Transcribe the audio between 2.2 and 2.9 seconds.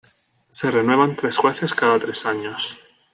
años.